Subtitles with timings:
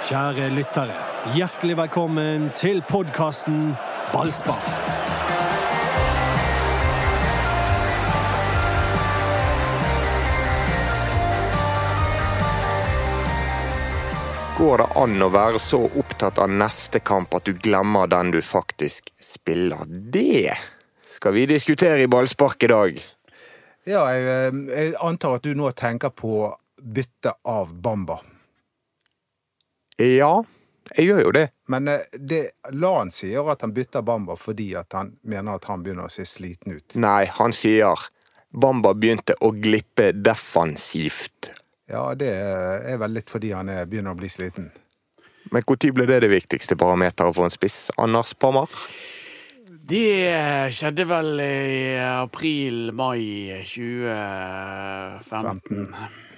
[0.00, 0.94] Kjære lyttere,
[1.36, 3.74] hjertelig velkommen til podkasten
[4.14, 4.62] Ballspar.
[14.56, 18.40] Går det an å være så opptatt av neste kamp at du glemmer den du
[18.40, 19.84] faktisk spiller?
[19.84, 20.56] Det
[21.18, 23.06] skal vi diskutere i ballspark i dag.
[23.84, 26.46] Ja, jeg, eh, jeg antar at du nå tenker på
[26.80, 28.22] bytte av Bamba.
[30.00, 30.32] Ja,
[30.96, 31.46] jeg gjør jo det.
[31.70, 32.40] Men eh, det,
[32.72, 36.26] Lan sier at han bytter Bamba fordi at han mener at han begynner å se
[36.26, 36.96] sliten ut.
[37.00, 38.08] Nei, han sier
[38.50, 41.52] Bamba begynte å glippe defensivt.
[41.90, 44.70] Ja, det er vel litt fordi han er, begynner å bli sliten.
[45.50, 47.90] Men når ble det det viktigste parameteret for en spiss?
[47.98, 48.70] Anders Pammer?
[49.90, 56.29] Det skjedde vel i april-mai 2015.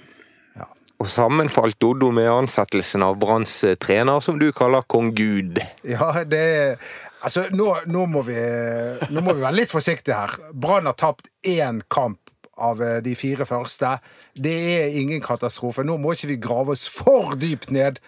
[1.03, 5.59] Og sammenfalt Doddo med ansettelsen av Branns trener, som du kaller kong Gud.
[5.83, 6.77] Ja, det
[7.23, 10.33] Altså, nå, nå, må vi, nå må vi være litt forsiktige her.
[10.51, 12.19] Brann har tapt én kamp
[12.59, 13.93] av eh, de fire første.
[14.35, 15.85] Det er ingen katastrofe.
[15.87, 18.01] Nå må ikke vi grave oss for dypt ned.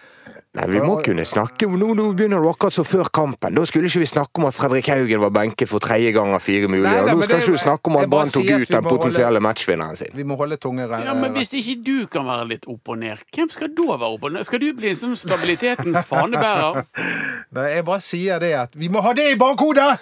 [0.56, 3.52] Nei, Vi må kunne snakke om nå, nå begynner du akkurat som før kampen.
[3.58, 6.40] Da skulle ikke vi snakke om at Fredrik Haugen var benket for tredje gang av
[6.40, 6.88] fire mulige.
[6.88, 8.96] Nei, nå skal det- ikke du snakke om at Brann tok ut den potensielle holde-
[8.96, 10.08] potensielle matchvinneren sin.
[10.14, 13.18] Vi må holde tunge Ja, men Hvis ikke du kan være litt opp og ned,
[13.34, 14.44] hvem skal da være opp og ned?
[14.46, 16.84] Skal du bli en sånn stabilitetens fanebærer?
[17.52, 19.98] Nei, Jeg bare sier det at vi må ha det i bakhodet!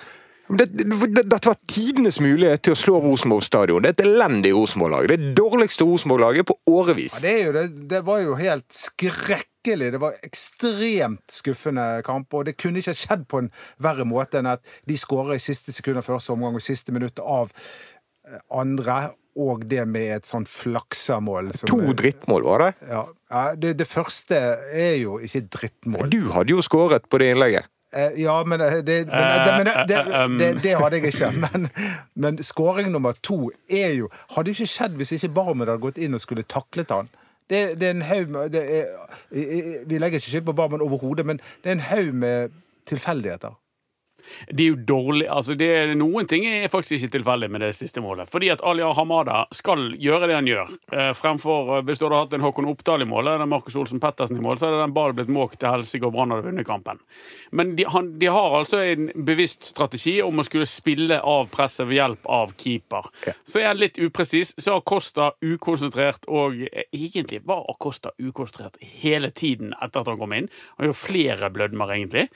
[0.54, 3.82] Men Det, det, dette var tidenes mulighet til å slå Rosenborg stadion.
[3.82, 5.08] Det er et elendig Rosenborg-lag.
[5.10, 7.16] Det dårligste Rosenborg-laget på årevis.
[7.18, 9.90] Ja, det, det, det var jo helt skrekkelig.
[9.96, 13.50] Det var ekstremt skuffende kamp, og det kunne ikke skjedd på en
[13.82, 17.18] verre måte enn at de skårer i siste sekund av første omgang og siste minutt
[17.24, 21.48] av eh, andre, og det med et sånn flaksamål.
[21.58, 22.72] som- To drittmål, var det?
[22.92, 23.00] Ja,
[23.34, 24.36] ja det, det første
[24.70, 26.10] er jo ikke drittmål.
[26.12, 27.66] Du hadde jo skåret på det innlegget.
[27.94, 31.30] Eh, Ja, men det, det, men, det, det, det, det, det hadde jeg ikke.
[31.44, 31.68] Men,
[32.14, 35.98] men skåring nummer to er jo Hadde jo ikke skjedd hvis ikke Barmen hadde gått
[36.02, 37.10] inn og skulle taklet han.
[37.50, 38.54] Det, det er en haug med
[39.86, 42.54] Vi legger ikke skyld på Barmen overhodet, men det er en haug med
[42.88, 43.54] tilfeldigheter.
[44.48, 48.02] Det er jo dårlig altså det Noen ting er faktisk ikke tilfeldig med det siste
[48.04, 48.28] målet.
[48.30, 50.72] Fordi at Ali Hamada skal gjøre det han gjør.
[50.92, 54.02] Eh, fremfor eh, Hvis du hadde hatt en Håkon Oppdal i mål, eller Markus Olsen
[54.02, 56.68] Pettersen i mål, så hadde den ballen blitt måkt til helsike, og Brann hadde vunnet
[56.68, 57.00] kampen.
[57.54, 61.88] Men de, han, de har altså en bevisst strategi om å skulle spille av presset
[61.88, 63.10] ved hjelp av keeper.
[63.28, 63.36] Ja.
[63.46, 64.54] Så er han litt upresis.
[64.58, 70.20] Så har Kosta ukonsentrert, og eh, egentlig var Kosta ukonsentrert hele tiden etter at han
[70.20, 70.50] kom inn.
[70.78, 72.28] Han gjør flere blødmer, egentlig.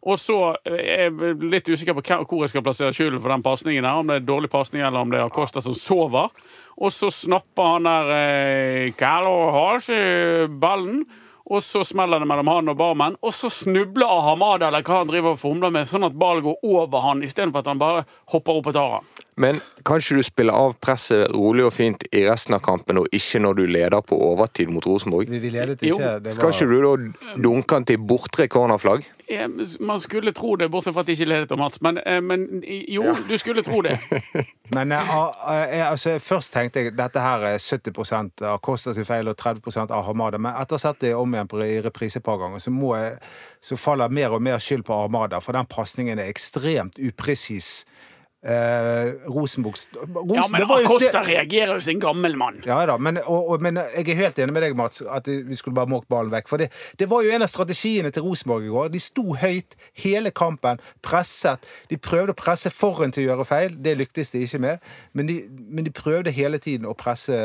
[0.00, 3.44] Og så eh, er jeg litt usikker på hvor jeg skal plassere skylden for den
[3.44, 3.88] pasningen.
[3.88, 6.32] Om det er dårlig pasning eller om det er Acosta som sover.
[6.80, 11.04] Og så snapper han der eh, Carlo Halse ballen.
[11.50, 15.08] Og så smeller det mellom han og barmen, og så snubler Ahamada eller hva han
[15.08, 18.60] driver og fomler med, sånn at ballen går over han, istedenfor at han bare hopper
[18.60, 19.08] opp og tar han.
[19.40, 23.40] Men kanskje du spiller av presset rolig og fint i resten av kampen, og ikke
[23.40, 25.30] når du leder på overtid mot Rosenborg?
[25.32, 25.96] Vi, vi ledet Jo.
[25.96, 26.10] ikke.
[26.20, 29.06] Det Skal ikke du da dunke han til bortre cornerflagg?
[29.30, 29.46] Ja,
[29.80, 31.80] Man skulle tro det, bortsett fra at de ikke ledet av Mats.
[31.80, 33.96] Men, eh, men jo, du skulle tro det.
[34.76, 39.32] men jeg, ah, eh, altså, først tenkte jeg dette her er 70% av Kostas feil
[39.32, 40.36] og 30% av Hamada.
[40.36, 42.92] Men etter å ha sett det om igjen i reprise et par ganger, så, må
[42.98, 43.16] jeg,
[43.64, 45.40] så faller mer og mer skyld på Armada.
[45.40, 47.86] For den pasningen er ekstremt upresis.
[48.42, 52.62] Eh, Rosenborgs Rosen, Ja, men Acosta reagerer jo som en gammel mann.
[52.64, 55.58] Ja da, men, og, og, men jeg er helt enig med deg, Mats, at vi
[55.58, 56.48] skulle bare måke ballen vekk.
[56.48, 58.88] For det, det var jo en av strategiene til Rosenborg i går.
[58.94, 61.68] De sto høyt hele kampen, presset.
[61.92, 63.76] De prøvde å presse foran til å gjøre feil.
[63.76, 64.88] Det lyktes de ikke med.
[65.12, 65.36] Men de,
[65.68, 67.36] men de prøvde hele tiden å presse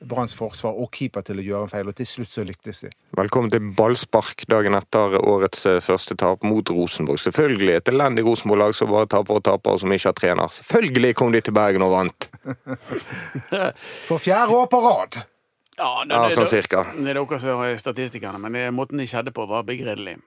[0.00, 2.94] Branns forsvar og keeper til å gjøre en feil, og til slutt så lyktes de.
[3.18, 7.20] Velkommen til ballspark dagen etter årets eh, første tap mot Rosenborg.
[7.20, 10.48] Selvfølgelig et elendig Rosenborg-lag som bare taper og taper, og som ikke har trener.
[10.54, 12.30] Selvfølgelig kom de til Bergen og vant.
[14.08, 15.22] For fjerde år på rad!
[15.80, 16.84] Ja, det, Ja, sånn cirka.
[16.92, 20.18] Det er dere som er statistikerne, men det, måten det skjedde på, var begredelig.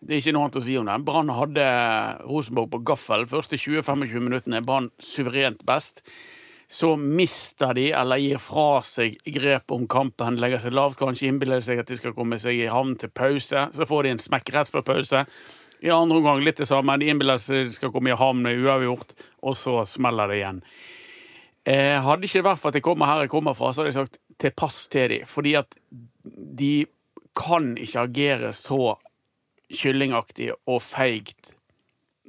[0.00, 0.96] Det er ikke noe annet å si om det.
[1.06, 1.64] Brann hadde
[2.24, 4.62] Rosenborg på gaffel første 20-25 minuttene.
[4.64, 6.02] Brann suverent best.
[6.70, 11.62] Så mister de, eller gir fra seg grep om kampen, legger seg lavt, kanskje innbiller
[11.66, 13.66] seg at de skal komme seg i havn til pause.
[13.76, 15.24] Så får de en smekk rett før pause.
[15.80, 16.98] I andre omgang litt det samme.
[17.00, 19.14] De innbiller seg skal komme i havn med uavgjort,
[19.46, 20.64] og så smeller det igjen.
[21.64, 23.92] Eh, hadde ikke det vært for at jeg kommer her jeg kommer fra, så hadde
[23.92, 25.28] jeg sagt til pass til dem.
[25.28, 25.78] Fordi at
[26.60, 26.74] de
[27.36, 28.96] kan ikke agere så
[29.70, 31.54] kyllingaktig og feigt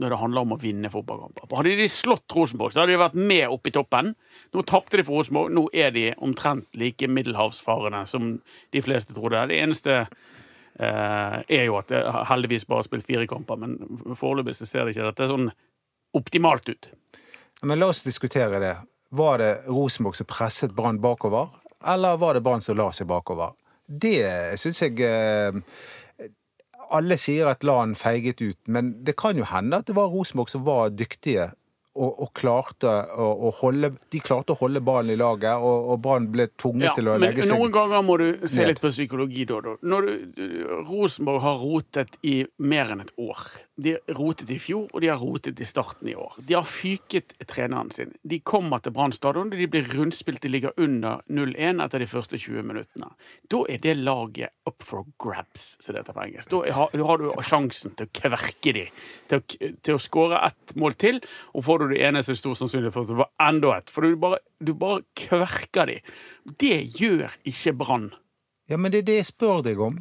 [0.01, 1.51] når det handler om å vinne fotballkamper.
[1.53, 4.13] Hadde de slått Rosenborg, så hadde de vært med opp i toppen.
[4.55, 8.31] Nå tapte de for Rosenborg, nå er de omtrent like middelhavsfarende som
[8.73, 9.43] de fleste trodde.
[9.51, 9.99] Det eneste
[10.81, 14.95] er jo at det heldigvis bare har spilt fire kamper, men foreløpig så ser det
[14.95, 15.51] ikke dette sånn
[16.17, 16.89] optimalt ut.
[17.61, 18.75] Men la oss diskutere det.
[19.13, 21.49] Var det Rosenborg som presset Brann bakover,
[21.85, 23.53] eller var det Brann som la seg bakover?
[23.85, 25.51] Det syns jeg eh,
[26.95, 30.51] Alle sier at LAN feiget ut, men det kan jo hende at det var Rosenborg
[30.51, 31.51] som var dyktige
[31.95, 32.87] og, og klarte
[33.19, 36.87] å, å holde De klarte å holde ballen i laget, og, og Brann ble tvunget
[36.87, 38.69] Ja, til å legge seg noen ganger må du se ned.
[38.71, 39.59] litt på psykologi, da.
[39.83, 43.41] Når du, du- Rosenborg har rotet i mer enn et år.
[43.81, 46.35] De rotet i fjor, og de har rotet i starten i år.
[46.45, 48.11] De har fyket treneren sin.
[48.23, 52.37] De kommer til Brann stadion, de blir rundspilt, de ligger under 0-1 etter de første
[52.39, 53.09] 20 minuttene.
[53.51, 56.51] Da er det laget up for grabs, som det heter på engelsk.
[56.53, 59.01] Da har, da har du sjansen til å kverke dem,
[59.31, 59.41] til
[59.81, 61.17] til å skåre ett mål til,
[61.57, 63.91] og får du det ene så er stor sannsynlighet for at det var enda et.
[63.91, 65.99] For du bare, du bare kverker de.
[66.61, 68.11] Det gjør ikke Brann.
[68.69, 69.97] Ja, men det er det jeg spør deg om.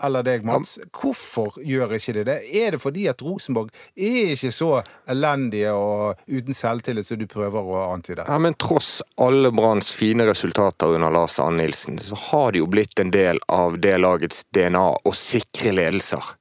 [0.00, 0.78] Eller deg, Mats.
[0.96, 2.38] Hvorfor gjør ikke de det?
[2.56, 4.70] Er det fordi at Rosenborg er ikke så
[5.12, 8.24] elendige og uten selvtillit som du prøver å antyde?
[8.24, 12.70] Ja, men tross alle Branns fine resultater under Lars Ann Nilsen, så har det jo
[12.72, 16.32] blitt en del av det lagets DNA å sikre ledelser.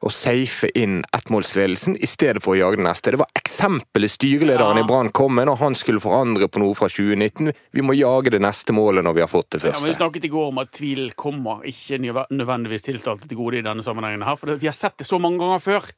[0.00, 3.12] Å safe inn ettmålsledelsen i stedet for å jage den neste.
[3.12, 4.84] Det var eksempelet styrelederen Ja.
[4.84, 7.52] i Brann kom med når han skulle forandre på noe fra 2019.
[7.72, 10.24] Vi må jage det neste målet når vi har fått det Ja, men Vi snakket
[10.24, 14.24] i går om at tvil kommer ikke nødvendigvis tiltalte til gode i denne sammenhengen.
[14.24, 15.92] her, For vi har sett det så mange ganger før.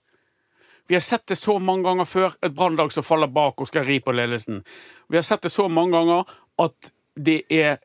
[0.89, 2.35] Vi har sett det så mange ganger før.
[2.43, 4.65] Et brannlag som faller bak og skal ri på ledelsen.
[5.09, 6.27] Vi har sett det så mange ganger
[6.59, 7.79] at det er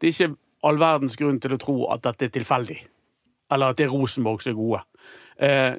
[0.00, 2.80] Det er ikke all verdens grunn til å tro at dette er tilfeldig.
[3.52, 4.82] Eller at det er Rosenborg som er gode.
[5.42, 5.76] Eh,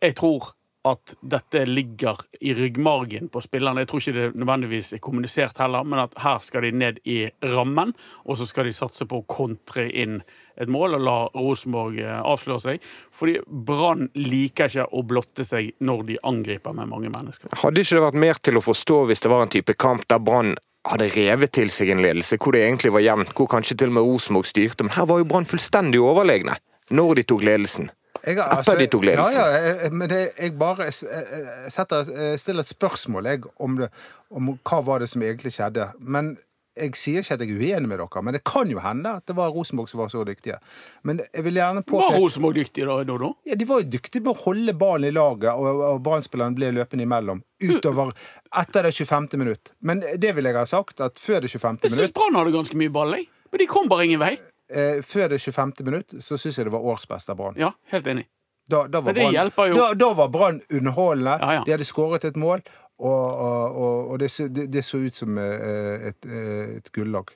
[0.00, 0.54] jeg tror
[0.88, 3.82] at dette ligger i ryggmargen på spillerne.
[3.82, 7.18] Jeg tror ikke det nødvendigvis er kommunisert heller, men at her skal de ned i
[7.52, 7.92] rammen,
[8.24, 10.22] og så skal de satse på å kontre inn
[10.60, 12.88] et mål og la Rosenborg eh, avsløre seg.
[13.16, 17.52] Fordi Brann liker ikke å blotte seg når de angriper med mange mennesker.
[17.60, 20.24] Hadde ikke det vært mer til å forstå hvis det var en type kamp der
[20.24, 20.56] Brann
[20.88, 23.98] hadde revet til seg en ledelse, hvor det egentlig var jevnt, hvor kanskje til og
[23.98, 26.56] med Rosenborg styrte, men her var jo Brann fullstendig overlegne
[26.90, 27.90] når de tok ledelsen.
[28.26, 29.32] Jeg, altså, Etter de tok ledelsen.
[29.32, 33.42] Ja, ja, jeg- men det, jeg bare s- eh, setter, eh, stiller et spørsmål jeg,
[33.58, 33.88] om, det,
[34.30, 35.86] om hva var det som egentlig skjedde.
[36.00, 36.36] Men
[36.76, 39.24] jeg sier ikke at jeg er uenig med dere, men det kan jo hende at
[39.26, 40.58] det var Rosenborg som var så dyktige.
[41.02, 43.32] Men jeg vil gjerne Var Rosenborg dyktig da, Dodo?
[43.46, 46.70] ja, De var jo dyktige med å holde ballen i laget, og, og Brann-spillerne ble
[46.76, 47.42] løpende imellom.
[47.62, 48.12] Utover
[48.56, 49.38] etter det 25.
[49.38, 49.72] minutt.
[49.80, 51.78] Men det vil jeg ha sagt, at før det 25.
[51.82, 53.26] Jeg syns minutt Brann hadde ganske mye ball, jeg.
[53.50, 54.36] Men de kom bare ingen vei.
[54.70, 55.72] Eh, Før det 25.
[55.86, 57.58] minutt så syns jeg det var årsbest av Brann.
[57.60, 58.26] Ja, helt enig.
[58.70, 59.74] Da, da var det Brann-.
[59.74, 61.38] Da, da var Brann underholdende.
[61.40, 61.64] Ja, ja.
[61.66, 62.62] De hadde skåret et mål,
[63.00, 66.92] og, og, og, og det, så- det, det så ut som eh, et, eh, et
[66.92, 67.32] gullag.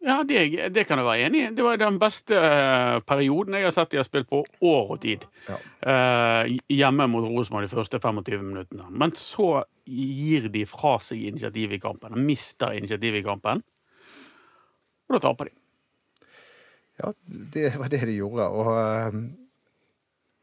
[0.00, 1.48] Ja, det, det kan jeg være enig i.
[1.52, 5.00] Det var den beste eh, perioden jeg har sett de har spilt på år og
[5.02, 5.26] tid.
[5.84, 8.86] Eh, hjemme mot Rosenborg de første 25 minuttene.
[8.96, 12.16] Men så gir de fra seg initiativet i kampen.
[12.24, 13.60] Mister initiativet i kampen.
[15.10, 15.56] Og da taper de.
[17.00, 18.46] Ja, det var det de gjorde.
[18.52, 19.20] Og, eh,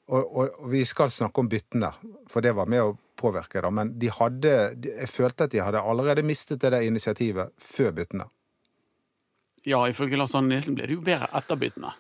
[0.08, 1.92] og, og, og vi skal snakke om byttene,
[2.32, 3.62] for det var med å påvirke.
[3.62, 3.72] Da.
[3.74, 4.56] Men de hadde,
[4.88, 8.30] jeg følte at de hadde allerede mistet det der initiativet før byttene.
[9.68, 11.92] Ja, ifølge Lars Arne Nilsen ble det jo bedre etter byttene.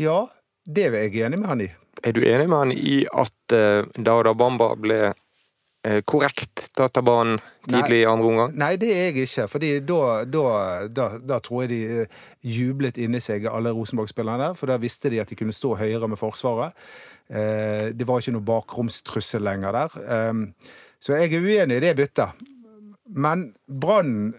[0.00, 0.18] Ja,
[0.64, 1.70] det er jeg enig med han i.
[2.02, 5.00] Er du enig med han i at uh, Dauda Bamba ble
[6.06, 8.52] korrekt databanen tidlig i andre omgang?
[8.58, 9.48] Nei, det er jeg ikke.
[9.50, 10.44] fordi da, da,
[10.86, 14.58] da, da tror jeg de eh, jublet inni seg, alle Rosenborg-spillerne der.
[14.58, 16.78] For da visste de at de kunne stå høyere med Forsvaret.
[17.28, 19.98] Eh, det var ikke noe bakromstrussel lenger der.
[20.06, 22.46] Eh, så jeg er uenig i det byttet.
[23.12, 24.32] Men Brann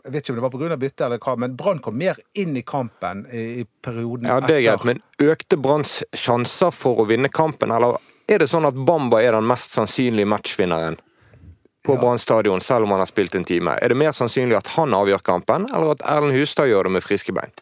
[0.00, 0.76] Jeg vet ikke om det var pga.
[0.80, 4.32] byttet eller hva, men Brann kom mer inn i kampen i, perioden etter.
[4.32, 8.50] Ja, det er greit, men økte Branns sjanser for å vinne kampen, eller er det
[8.50, 10.98] sånn at Bamba er den mest sannsynlige matchvinneren
[11.86, 13.74] på Brann stadion, selv om han har spilt en time?
[13.82, 17.04] Er det mer sannsynlig at han avgjør kampen, eller at Erlend Hustad gjør det med
[17.04, 17.52] friske bein?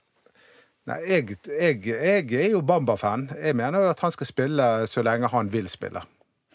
[0.88, 3.28] Nei, jeg, jeg, jeg er jo Bamba-fan.
[3.36, 6.02] Jeg mener jo at han skal spille så lenge han vil spille.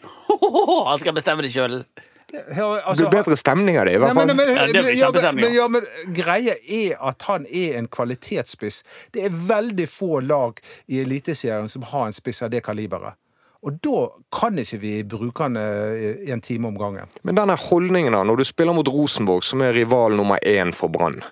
[0.90, 1.78] Han skal bestemme det sjøl!
[2.34, 4.28] Ja, Det altså, blir bedre stemning av det, i hvert fall.
[4.28, 4.36] fall.
[4.36, 8.80] men, Ja, det blir ja, men, ja, men greia er at han er en kvalitetsspiss.
[9.14, 10.58] Det er veldig få lag
[10.90, 13.14] i Eliteserien som har en spiss av det kaliberet.
[13.64, 14.00] Og da
[14.34, 17.08] kan ikke vi bruke han i en time om gangen.
[17.24, 20.92] Men denne holdningen da, når du spiller mot Rosenborg, som er rival nummer én for
[20.92, 21.22] Brann,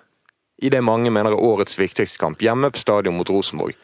[0.57, 3.77] i det mange mener er årets viktigste kamp, hjemme på stadion mot Rosenborg,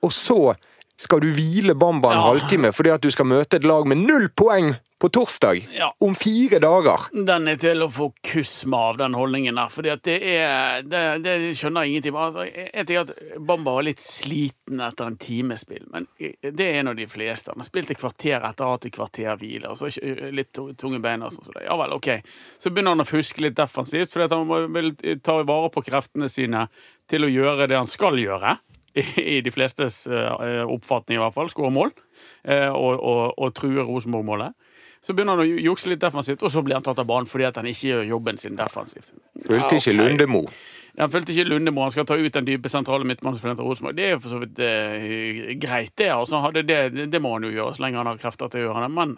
[0.00, 0.54] og så
[1.00, 2.26] Skal du hvile Bamba en Ja.
[2.28, 5.62] halvtime fordi at du skal møte et lag med null poeng på torsdag?
[5.72, 5.86] Ja.
[6.04, 7.06] Om fire dager?
[7.26, 9.70] Den er til å få kuss med av, den holdningen der.
[9.72, 12.36] Fordi at det er Det, det skjønner jeg ingenting av.
[12.36, 16.80] Altså, Jeg tenker at Bamba var litt sliten etter en times spill, men det er
[16.80, 17.48] en av de fleste.
[17.48, 19.70] Han har spilt et kvarter etter å ha hatt et kvarter hvile.
[19.72, 19.88] Og så
[20.32, 21.22] litt tunge bein.
[21.22, 21.64] og sånn Så.
[21.64, 22.22] Ja vel, ok.
[22.58, 24.92] Så begynner han å fuske litt defensivt, fordi at han vil
[25.22, 26.68] ta vare på kreftene sine
[27.08, 28.58] til å gjøre det han skal gjøre.
[29.20, 31.50] I de flestes eh, oppfatning, i hvert fall.
[31.52, 31.92] Skåre mål
[32.44, 34.56] eh, og, og, og true Rosenborg-målet.
[35.00, 37.46] Så begynner han å jukse litt defensivt, og så blir han tatt av banen fordi
[37.48, 39.14] at han ikke gjør jobben sin defensivt.
[39.46, 39.96] Fulgte ikke.
[39.96, 40.42] Lundemo.
[40.98, 43.96] Han fulgte ikke Lundemo, han skal ta ut den dype sentrale midtbanespilleren til Rosenborg.
[43.96, 46.10] Det er jo for så vidt eh, greit, det.
[46.12, 47.08] Altså, hadde det.
[47.12, 48.92] Det må han jo gjøre så lenge han har krefter til å gjøre det.
[48.98, 49.16] Men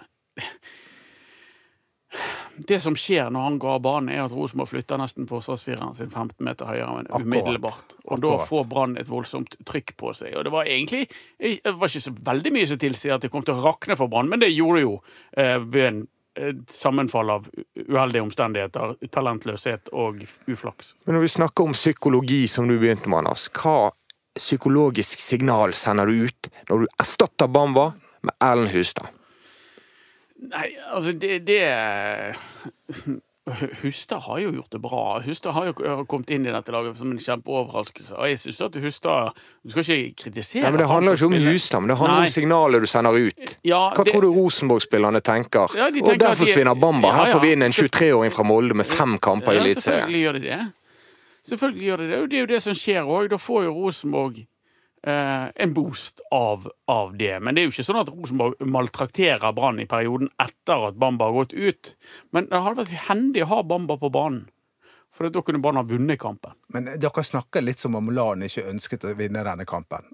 [2.56, 6.10] det som skjer når han går av banen, er at Rosenborg flytter nesten forsvarsfireren sin
[6.10, 7.96] 15 meter høyere men umiddelbart.
[8.04, 10.36] Og da får Brann et voldsomt trykk på seg.
[10.36, 11.06] Og det var egentlig
[11.38, 14.12] det var ikke så veldig mye som tilsier at det kom til å rakne for
[14.12, 14.98] Brann, men det gjorde det jo
[15.38, 16.02] eh, ved en
[16.36, 17.48] eh, sammenfall av
[17.80, 20.94] uheldige omstendigheter, talentløshet og uflaks.
[21.06, 23.92] Men når vi snakker om psykologi, som du begynte med, Anders, hva
[24.38, 27.90] psykologisk signal sender du ut når du erstatter Bamba
[28.24, 29.10] med Erlend Hustad?
[30.42, 31.60] Nei, altså det, det
[33.82, 35.20] Hustad har jo gjort det bra.
[35.24, 38.14] Hustad har jo kommet inn i dette laget som en kjempeoverraskelse.
[38.14, 39.32] Og jeg synes at Hustad
[39.62, 41.48] Du skal ikke kritisere Nei, men Det handler jo ikke om.
[41.52, 42.28] Hustad, men det handler Nei.
[42.28, 43.56] om signalet du sender ut.
[43.66, 45.74] Ja, Hva det- tror du Rosenborg-spillerne tenker?
[45.76, 47.12] Ja, de og tenker der forsvinner de- Bamba.
[47.12, 47.32] Her ja.
[47.34, 50.40] får vi inn en 23-åring fra Molde med fem kamper i Ja, selvfølgelig gjør de
[50.46, 50.60] det.
[51.50, 52.18] Selvfølgelig gjør de det.
[52.22, 53.28] Og det er jo det som skjer òg.
[53.30, 54.46] Da får jo Rosenborg
[55.04, 57.40] en boost av, av det.
[57.42, 61.26] Men det er jo ikke sånn at Rosenborg maltrakterer Brann i perioden etter at Bamba
[61.30, 61.94] har gått ut.
[62.30, 64.44] Men det hadde vært hendig å ha Bamba på banen.
[65.12, 66.54] For da kunne Brann ha vunnet kampen.
[66.72, 70.06] Men dere snakker litt som om Lan ikke ønsket å vinne denne kampen.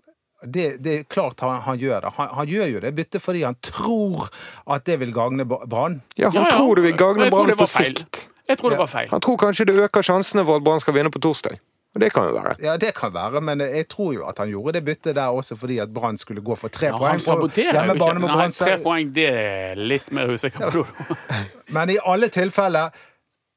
[0.43, 2.11] Det, det er klart han, han gjør det.
[2.17, 4.29] Han, han gjør jo det byttet fordi han tror
[4.71, 6.01] at det vil gagne Brann.
[6.17, 6.57] Ja, Han Ja, ja.
[6.57, 7.97] tror det vil gagne Brann på feil.
[7.99, 8.25] sikt.
[8.49, 9.09] Jeg tror det var feil.
[9.13, 11.59] Han tror kanskje det øker sjansene for at Brann skal vinne på torsdag.
[11.99, 12.55] Og det kan jo være.
[12.63, 15.57] Ja, det kan være, men jeg tror jo at han gjorde det byttet der også
[15.59, 18.13] fordi at Brann skulle gå for tre Ja, poeng han saboterer jo ikke.
[18.23, 20.85] Nei, tre poeng, det er litt mer usikker på.
[21.75, 22.95] Men i alle tilfeller,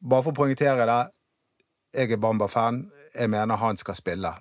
[0.10, 0.98] bare for å poengtere det,
[2.02, 2.82] jeg er Bamba-fan.
[3.14, 4.34] Jeg mener han skal spille.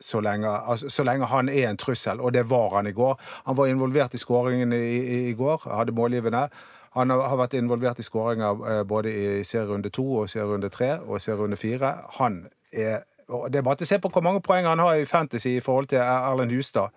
[0.00, 3.16] Så lenge, altså, så lenge han er en trussel, og det var han i går.
[3.46, 6.50] Han var involvert i skåringen i, i, i går, hadde målgivende.
[6.96, 10.94] Han har, har vært involvert i skåringer eh, både i serierunde to og serierunde tre
[11.04, 11.92] og serierunde fire.
[12.20, 15.00] Han er og Det er bare til å se på hvor mange poeng han har
[15.00, 16.94] i Fantasy i forhold til Erlend Hustad.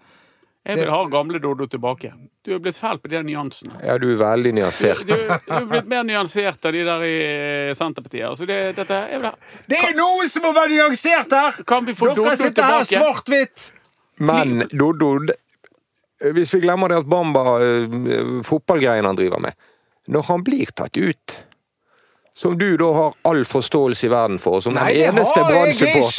[0.67, 2.11] Jeg vil ha gamle Doddo tilbake.
[2.45, 3.79] Du er blitt fæl på de nyansene.
[3.81, 5.01] Ja, du er veldig nyansert.
[5.07, 7.15] du, du er blitt mer nyansert av de der i
[7.77, 8.27] Senterpartiet.
[8.27, 9.51] Altså det, dette, jeg vil ha.
[9.71, 11.61] Det er noen som må være nyansert her!
[11.69, 13.69] Kan vi få Doddo Dere sitter her svart-hvitt!
[14.29, 15.13] Men Doddo,
[16.35, 19.55] hvis vi glemmer det at Bamba eh, fotballgreiene han driver med
[20.11, 21.37] Når han blir tatt ut,
[22.39, 25.19] som du da har all forståelse i verden for, som Nei, den det jeg, har
[25.19, 25.55] jeg Nei, det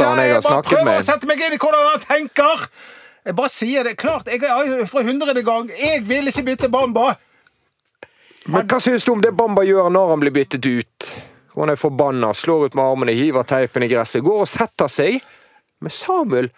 [0.04, 2.64] har jeg har bare prøver å sette meg inn i hvordan han tenker!
[3.24, 3.94] Jeg bare sier det.
[4.00, 7.14] Klart, jeg er for hundrede gang Jeg vil ikke bytte Bamba!
[8.52, 11.08] Men hva syns du om det Bamba gjør når han blir byttet ut?
[11.56, 15.16] Han er forbanna, slår ut med armene, hiver teipen i gresset, går og setter seg
[15.80, 16.50] med Samuel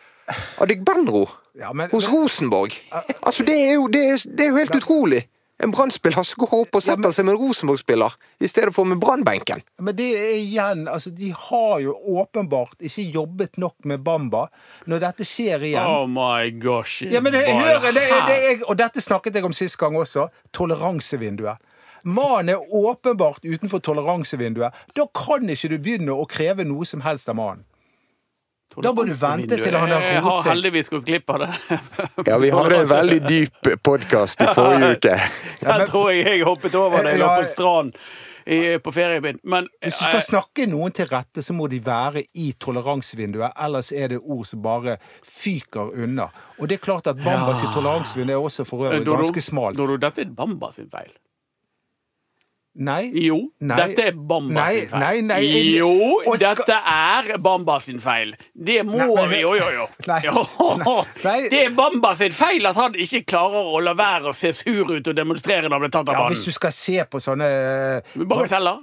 [0.62, 1.28] Adegbenro
[1.58, 2.74] Ja, men- hos Rosenborg.
[3.22, 5.22] Altså, det er jo, det er, det er jo helt utrolig.
[5.62, 8.98] En Brann-spiller som går opp og setter seg med en Rosenborg-spiller i stedet for med
[9.02, 9.62] Brannbenken.
[9.78, 14.48] Men det er igjen altså, De har jo åpenbart ikke jobbet nok med Bamba
[14.90, 15.86] når dette skjer igjen.
[15.86, 17.06] Oh my gosh.
[17.06, 20.26] Ja, men det, hør, det, det, jeg, og dette snakket jeg om sist gang også.
[20.50, 21.62] Toleransevinduet.
[22.02, 24.74] Mannen er åpenbart utenfor toleransevinduet.
[24.98, 27.62] Da kan ikke du begynne å kreve noe som helst av mannen.
[28.80, 31.50] Da må du vente til han har Jeg har heldigvis gått glipp av det.
[32.30, 35.16] Ja, vi hadde en veldig dyp podkast i forrige uke.
[35.60, 37.96] Der tror jeg jeg hoppet over da jeg lå på strand
[38.46, 39.40] i- på feriebind.
[39.44, 43.52] Men Hvis du skal snakke noen til rette, så må de være i toleransevinduet.
[43.60, 46.30] Ellers er det ord som bare fyker unna.
[46.58, 47.72] Og det er klart at Bambas ja.
[47.74, 49.76] toleransevindu er også for øvrig ganske smalt.
[49.76, 51.12] Dodo, dette er Bambas feil.
[52.74, 53.10] Nei.
[53.12, 53.76] Jo, Nei.
[53.76, 55.00] dette er Bamba Nei, sin feil.
[55.00, 58.32] nei, nei, jeg- jo, skal- dette er Bamba sin feil.
[58.56, 59.86] Det må vi Jo, jo, jo.
[61.50, 64.90] Det er Bamba sin feil at han ikke klarer å la være å se sur
[64.90, 68.02] ut og demonstrere når han blir tatt av Ja, hvis du skal se på sånne
[68.16, 68.78] Bagateller.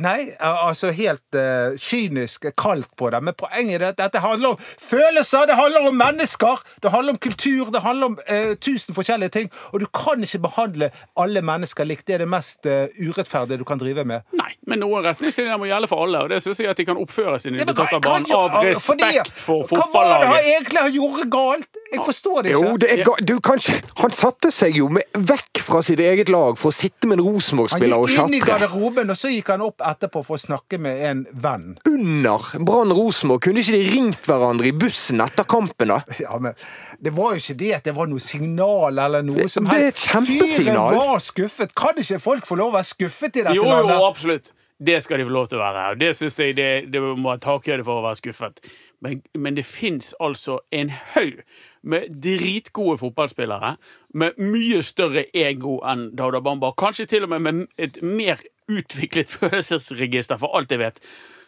[0.00, 3.18] Nei, altså helt uh, kynisk kaldt på det.
[3.20, 7.18] Men poenget er at dette handler om følelser, det handler om mennesker, det handler om
[7.20, 9.50] kultur, det handler om uh, tusen forskjellige ting.
[9.72, 10.88] Og du kan ikke behandle
[11.20, 12.06] alle mennesker likt.
[12.08, 14.24] Det er det mest uh, urettferdige du kan drive med.
[14.38, 16.96] Nei, men noen retningslinjer må gjelde for alle, og det syns jeg at de kan
[17.02, 20.96] oppføre sine Ja, hva- debutatorbarn av fordi- respekt for Hva var det han egentlig har
[20.96, 21.80] gjort galt?
[21.92, 22.64] Jeg forstår det ikke.
[22.64, 26.30] Jo, det er ga du, kanskje, Han satte seg jo med, vekk fra sitt eget
[26.32, 29.28] lag for å sitte med en Han Rosenborg-spiller og gikk inn i garderoben, og så
[29.28, 31.74] gikk han opp etterpå for å snakke med en venn.
[31.88, 36.00] Under Brann Rosenborg kunne ikke de ringt hverandre i bussen etter kampen, da?
[36.22, 36.54] Ja, men
[37.02, 39.88] Det var jo ikke det at det var noe signal eller noe som det er
[39.90, 40.92] et kjempesignal.
[40.94, 41.74] Fyren var skuffet.
[41.78, 44.02] Kan ikke folk få lov å være skuffet i dette Jo, jo, landet?
[44.06, 44.52] absolutt.
[44.82, 45.82] Det skal de få lov til å være.
[45.94, 48.62] Og det syns jeg det, det må ha takhøyde for å være skuffet.
[49.02, 51.42] Men, men det fins altså en haug
[51.82, 53.74] med dritgode fotballspillere
[54.20, 56.72] med mye større ego enn Dauda Bamba.
[56.78, 61.02] Kanskje til og med med et mer utviklet følelsesregister, for alt jeg vet.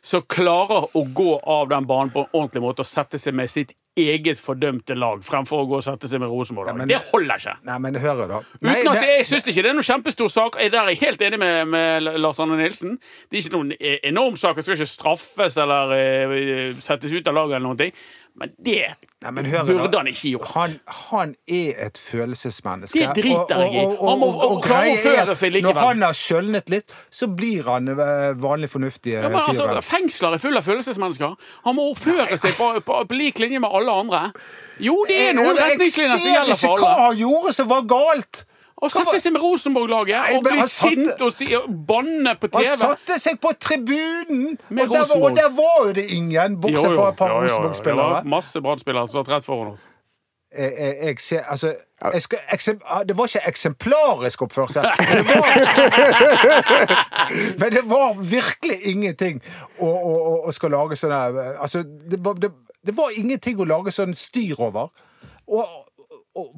[0.04, 3.48] Som klarer å gå av den banen på en ordentlig måte og sette seg med
[3.48, 6.66] sitt eget fordømte lag, fremfor å gå og sette seg med Rosenborg.
[6.66, 7.52] Ja, det holder ikke.
[7.68, 8.40] Nei, men hører da.
[8.56, 10.58] Uten Nei, at det- Jeg syns ikke det er noen kjempestor sak.
[10.58, 12.98] Jeg er helt enig med, med Lars Arne Nilsen.
[13.30, 14.56] Det er ikke noen e- enorm sak.
[14.56, 17.94] Det skal ikke straffes eller uh, settes ut av laget eller noen ting.
[18.34, 18.80] Men det
[19.22, 20.48] Nei, men hør burde han ikke gjort.
[20.56, 20.72] Han,
[21.08, 22.98] han er et følelsesmenneske.
[22.98, 23.84] Det driter jeg i.
[24.00, 25.70] Han må oppføre seg likevel.
[25.70, 29.68] Når han har kjølnet litt, så blir han eh, vanlig fornuftig Ja, men altså.
[29.86, 31.36] Fengsler er fulle av følelsesmennesker.
[31.68, 34.24] Han må oppføre seg på, på, på lik linje med alle andre.
[34.82, 37.70] Jo, det er noen retningslinjer som gjelder for Jeg ser ikke hva han gjorde som
[37.70, 38.44] var galt!
[38.84, 41.68] Å sette seg med Rosenborg-laget og men bli satte- sint og si, og
[42.40, 42.66] på TV.
[42.68, 44.58] Han satte seg på tribunen!
[44.68, 47.40] Med Og der, var- og der var jo det ingen, bortsett fra et par jo.
[47.40, 48.12] Det Rosenborg-spillere.
[48.18, 49.88] var masse Brann-spillere som satt rett foran oss.
[50.54, 51.74] jeg, jeg, jeg ser Altså
[52.20, 54.84] skal, ah, Det var ikke eksemplarisk oppførsel.
[54.84, 55.48] Men det var,
[57.60, 59.40] men det var virkelig ingenting
[59.78, 60.12] å, å,
[60.48, 62.52] å, skal lage sånn her Altså, det, var- det,
[62.86, 64.90] det var ingenting å lage sånn styr over.
[65.48, 65.83] Og, og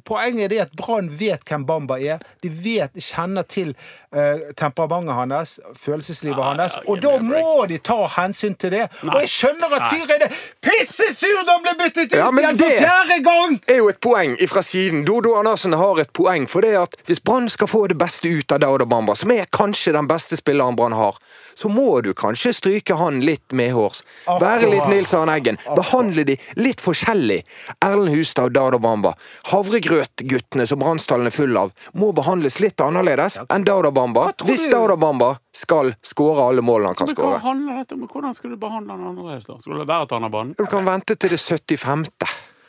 [0.05, 2.21] Poenget er at Brann vet hvem Bamba er.
[2.41, 3.75] De vet, kjenner til
[4.09, 6.79] eh, temperamentet hans, følelseslivet ah, hans.
[6.89, 8.87] Og da må de ta hensyn til det.
[9.03, 9.11] Nei.
[9.13, 10.33] Og jeg skjønner at fyren er
[10.65, 13.59] pissesur da han ble byttet ut Ja, igjen for det- fjerde gang!
[13.67, 15.05] er jo et poeng fra siden.
[15.05, 18.51] Dodo Andersen har et poeng for det at hvis Brann skal få det beste ut
[18.57, 21.21] av Dauda Bamba, som er kanskje den beste spilleren Brann har,
[21.57, 24.03] så må du kanskje stryke han litt medhårs.
[24.27, 25.57] Være litt Nils Arne Eggen.
[25.73, 27.39] Behandle de litt forskjellig.
[27.81, 29.15] Erlend Hustad Dado Bamba.
[29.49, 34.29] Havregrøtguttene som Brannstallen er full av, må behandles litt annerledes enn Dado Bamba.
[34.45, 37.97] Hvis Dado Bamba skal skåre alle målene han kan Men skåre.
[38.05, 39.49] Hvordan skulle du behandle han annerledes?
[39.49, 39.57] da?
[39.63, 40.53] Skulle det være at han har banen?
[40.57, 42.05] Du kan vente til det 75.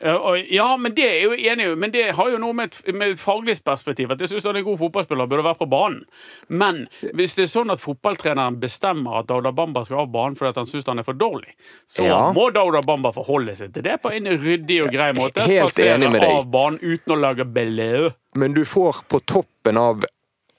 [0.00, 3.14] Ja, men det er jo enig i, men det har jo noe med et, med
[3.14, 4.12] et faglig perspektiv.
[4.14, 6.04] At jeg syns han er en god fotballspiller burde være på banen.
[6.48, 6.84] Men
[7.18, 10.70] hvis det er sånn at fotballtreneren bestemmer at Dauda Bamba skal av banen fordi han
[10.70, 11.54] syns han er for dårlig,
[11.88, 12.20] så Ja.
[12.32, 15.42] må Dauda Bamba forholde seg til det på en ryddig og grei måte.
[15.48, 16.30] Helt Spasere enig med deg.
[16.30, 18.10] av banen uten å lage belø.
[18.38, 20.04] Men du får på toppen av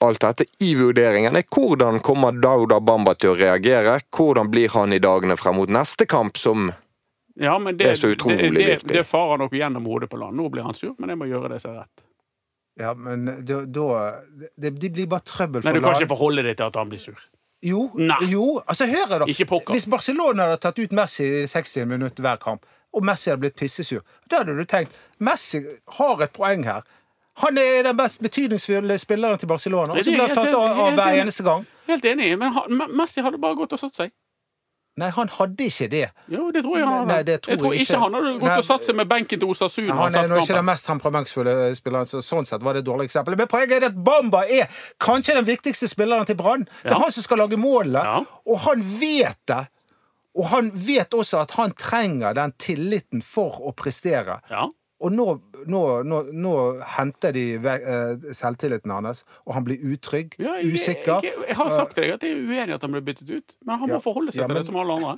[0.00, 3.98] alt dette i vurderingen er hvordan kommer Dauda Bamba til å reagere?
[4.12, 6.70] Hvordan blir han i dagene frem mot neste kamp, som
[7.40, 8.94] Ja, men det, Det er så utrolig det, det, viktig.
[8.98, 10.36] det farer nok gjennom hodet på land.
[10.36, 12.02] Nå blir han sur, men jeg må gjøre det som er rett.
[12.80, 13.60] Ja, men da,
[14.56, 16.02] det, det blir bare trøbbel for Nei, for du kan land.
[16.04, 17.22] ikke forholde deg til at han blir sur.
[17.64, 17.86] Jo,
[18.28, 19.26] jo, altså hør da.
[19.28, 19.74] Ikke pokker.
[19.76, 22.64] Hvis Barcelona hadde tatt ut Messi i 60 minutter hver kamp,
[22.96, 24.00] og Messi hadde blitt pissesur,
[24.30, 25.60] da hadde du tenkt Messi
[25.98, 26.84] har et poeng her.
[27.40, 30.96] Han er den mest betydningsfulle spilleren til Barcelona, Og så blir han tatt av, av
[30.98, 31.62] hver eneste gang.
[31.88, 34.10] Helt enig, men Messi hadde bare gått og satt seg.
[34.98, 36.10] Nei, han hadde ikke det.
[36.28, 37.06] Jo, det tror jeg han hadde.
[37.14, 38.00] Nei, det tror jeg tror jeg ikke ikke.
[38.02, 39.92] han hadde gått Nei, og satt seg med benken til Osasuna.
[39.94, 43.06] og Han er ikke den mest temperamentsfulle spilleren, så sånn sett var det et dårlig
[43.08, 43.36] eksempel.
[43.38, 44.66] Men poenget er at Bamba er
[45.00, 46.66] kanskje den viktigste spilleren til Brann.
[46.82, 46.98] Det er Ja.
[47.04, 48.24] han som skal lage målene, Ja.
[48.46, 49.68] og han vet det.
[50.36, 54.40] Og han vet også at han trenger den tilliten for å prestere.
[54.50, 54.68] Ja.
[55.00, 55.24] Og nå,
[55.66, 56.50] nå, nå, nå
[56.96, 61.22] henter de eh, selvtilliten hans, og han blir utrygg, Ja, jeg, usikker.
[61.24, 63.30] Jeg, jeg, har sagt til deg at jeg er uenig i at han ble byttet
[63.32, 64.04] ut, men han må Ja.
[64.04, 65.16] forholde seg Ja, til men- det som alle andre.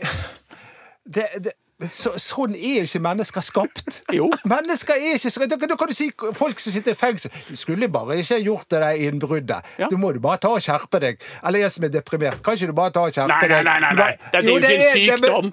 [1.14, 1.52] det, det,
[1.88, 4.00] så, sånn er ikke mennesker skapt.
[4.18, 4.26] Jo.
[4.48, 5.52] Mennesker er ikke skapt.
[5.54, 8.68] da, da kan du si folk som sitter i fengsel Du skulle bare ikke gjort
[8.74, 9.70] det der innbruddet.
[9.80, 9.88] Ja.
[9.90, 11.22] Du må du bare ta og skjerpe deg.
[11.46, 12.42] Eller jeg som er deprimert.
[12.44, 13.66] Kan ikke du bare ta og skjerpe Nei, nei, deg?
[13.70, 14.10] nei, nei, Du nei.
[14.10, 15.52] Det Dette er jo ikke en sykdom.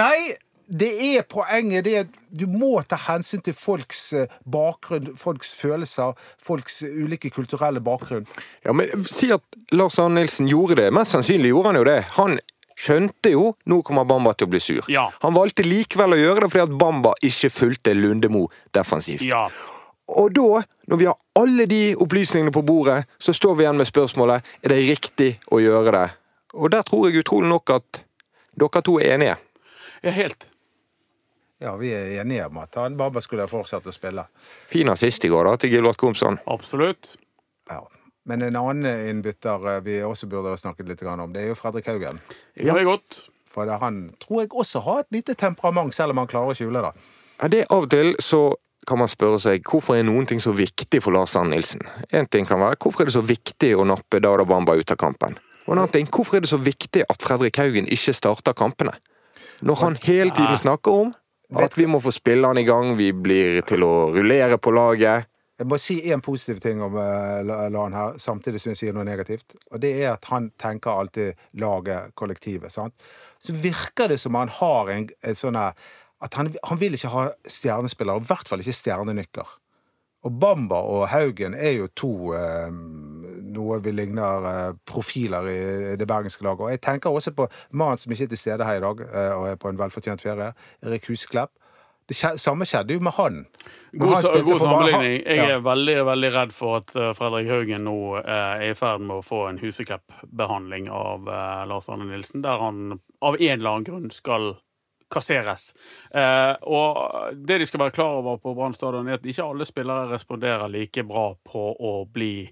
[0.00, 0.18] Nei,
[0.70, 1.84] det er poenget.
[1.84, 7.30] Det er at du må ta hensyn til folks eh, bakgrunn, folks følelser, folks ulike
[7.34, 8.28] kulturelle bakgrunn.
[8.64, 9.42] Ja, men Si at
[9.74, 10.92] Lars Arne Nilsen gjorde det.
[10.94, 11.98] Mest sannsynlig gjorde han jo det.
[12.20, 12.38] Han
[12.80, 14.86] skjønte jo nå kommer Bamba til å bli sur.
[14.92, 15.08] Ja.
[15.24, 19.26] Han valgte likevel å gjøre det fordi at Bamba ikke fulgte Lundemo defensivt.
[19.26, 19.48] Ja.
[20.10, 23.90] Og da, når vi har alle de opplysningene på bordet, så står vi igjen med
[23.90, 26.06] spørsmålet er det riktig å gjøre det
[26.58, 28.00] Og der tror jeg utrolig nok at
[28.58, 29.36] dere to er enige.
[30.02, 30.48] Ja, helt.
[31.60, 34.24] Ja, vi er enige om at han bare skulle fortsette å spille.
[34.70, 36.38] Fin assist i går da, til Gilbert Komsson.
[36.48, 37.14] Absolutt.
[37.68, 37.82] Ja.
[38.24, 41.58] Men en annen innbytter eh, vi også burde ha snakket litt om, det er jo
[41.58, 42.20] Fredrik Haugen.
[42.54, 43.20] Ja, Det er godt.
[43.50, 46.84] For han tror jeg også har et lite temperament, selv om han klarer å skjule
[46.84, 46.92] det.
[47.40, 48.42] Ja, det Av og til så
[48.88, 51.82] kan man spørre seg hvorfor er noen ting så viktig for Lars Arne Nilsen.
[52.14, 55.00] En ting kan være hvorfor er det så viktig å nappe Dada Bamba ut av
[55.00, 55.36] kampen.
[55.66, 58.94] Og en annen ting, hvorfor er det så viktig at Fredrik Haugen ikke starter kampene?
[59.60, 61.12] Når han hele tiden snakker om
[61.58, 65.26] at vi må få spillerne i gang, vi blir til å rullere på laget.
[65.60, 69.04] Jeg må si én positiv ting om uh, LAN her, samtidig som jeg sier noe
[69.04, 69.58] negativt.
[69.74, 72.72] Og det er at han tenker alltid laget, kollektivet.
[72.72, 72.94] sant?
[73.42, 77.26] Så virker det som han har en, en sånn At han, han vil ikke ha
[77.48, 79.52] stjernespillere, og i hvert fall ikke stjernenykker.
[80.28, 82.68] Og Bamba og Haugen er jo to eh,
[83.54, 86.64] noe vi ligner eh, profiler i det bergenske laget.
[86.66, 89.32] Og jeg tenker også på mannen som ikke er til stede her i dag eh,
[89.36, 90.52] og er på en velfortjent ferie,
[90.86, 91.52] Erik Husklepp.
[92.10, 93.36] Det samme skjedde jo med han.
[93.94, 95.20] God, han god sammenligning.
[95.22, 95.44] Jeg Ja.
[95.54, 99.22] er veldig veldig redd for at eh, Fredrik Haugen nå er i ferd med å
[99.22, 101.30] få en Huseklepp-behandling av
[101.70, 104.56] Lars Arne Nilsen, der han av en eller annen grunn skal
[105.10, 105.72] kasseres.
[106.14, 109.66] Eh, og det de skal være klar over på Brann stadion, er at ikke alle
[109.66, 112.48] spillere responderer like bra på å bli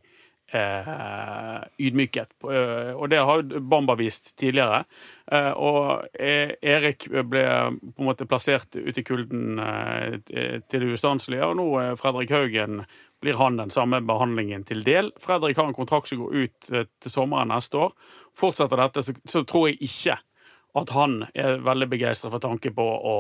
[0.51, 2.31] eh, ydmyket.
[2.45, 4.85] Eh, og det har Bamba vist tidligere.
[5.33, 7.45] Eh, og eh, Erik ble
[7.83, 11.69] på en måte plassert ute i kulden eh, til det ustanselige, og nå
[12.01, 12.83] Fredrik Haugen
[13.23, 15.11] blir han den samme behandlingen til del.
[15.19, 17.97] Fredrik har en kontrakt som går ut til sommeren neste år.
[18.39, 20.21] Fortsetter dette, så, så tror jeg ikke
[20.79, 23.19] at han er veldig begeistret for tanken på å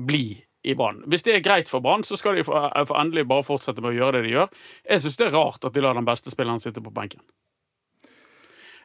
[0.00, 0.30] bli
[0.64, 1.02] i Brann.
[1.06, 3.92] Hvis det er greit for Brann, så skal de for, for endelig bare fortsette med
[3.92, 4.52] å gjøre det de gjør.
[4.88, 7.22] Jeg syns det er rart at de lar den beste spilleren sitte på benken.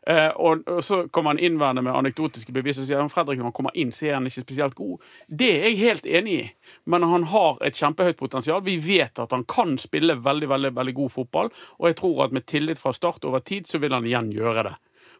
[0.08, 3.52] Eh, og, og så kommer han innvendende med anekdotiske bevis og sier at Fredrik når
[3.52, 5.06] han kommer inn, så er han ikke spesielt god.
[5.28, 6.50] Det er jeg helt enig i,
[6.89, 8.63] men han har et kjempehøyt potensial.
[8.65, 12.36] Vi vet at han kan spille veldig, veldig, veldig god fotball, og jeg tror at
[12.36, 14.78] med tillit fra start over tid, så vil han igjen gjøre det.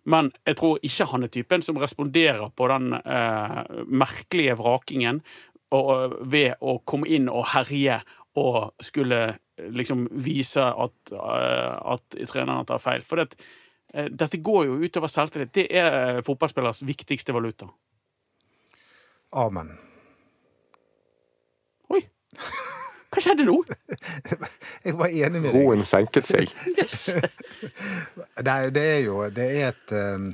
[0.10, 5.20] Men jeg tror ikke han er typen som responderer på den eh, merkelige vrakingen
[5.76, 8.00] og, ved å komme inn og herje
[8.40, 13.04] og skulle eh, liksom vise at, eh, at treneren tar feil.
[13.06, 13.40] For det,
[13.94, 15.54] eh, dette går jo utover selvtillit.
[15.54, 17.70] Det er fotballspillers viktigste valuta.
[19.38, 19.76] Amen.
[21.94, 22.02] Oi!
[23.10, 23.58] Hva skjedde nå?
[24.86, 25.58] Jeg var enig med deg.
[25.58, 26.54] Roen senket seg.
[28.48, 30.30] Nei, det er jo Det er et um,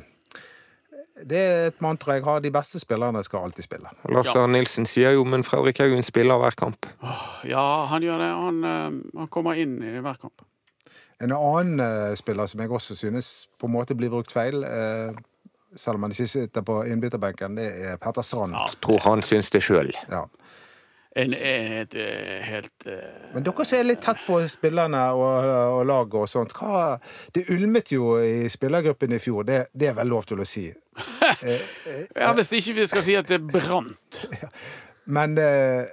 [1.25, 2.41] Det er et mantra jeg har.
[2.43, 3.91] De beste spillerne skal alltid spille.
[4.13, 4.45] Lars Ja.
[4.45, 6.85] Nilsen sier jo men Fredrik Haugen spiller hver kamp.
[7.43, 8.31] Ja, han gjør det.
[8.43, 10.45] Han, eh, han kommer inn i hver kamp.
[11.23, 15.15] En annen eh, spiller som jeg også synes på en måte blir brukt feil, eh,
[15.75, 18.53] selv om han ikke sitter på innbytterbenken, det er Petter Strand.
[18.53, 18.67] Ja.
[18.83, 19.91] Tror han syns det sjøl.
[20.11, 20.25] Ja.
[21.15, 21.87] En, eh,
[22.43, 25.45] helt eh, Men dere som er litt tett på spillerne og,
[25.77, 26.97] og laget og sånt, hva,
[27.33, 29.47] det ulmet jo i spillergruppen i fjor.
[29.47, 30.67] Det, det er vel lov til å si.
[32.15, 34.25] Ja, Hvis ikke vi skal si at det brant.
[35.15, 35.85] Men eh,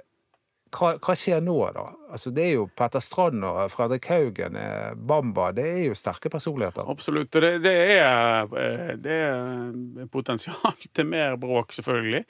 [0.73, 1.85] hva, hva skjer nå, da?
[2.13, 5.51] Altså, det er jo Petter Strand og Fredrik Haugen, eh, Bamba.
[5.55, 6.87] Det er jo sterke personligheter.
[6.89, 7.29] Absolutt.
[7.35, 12.23] Og det, det, er, eh, det er potensial til mer bråk, selvfølgelig.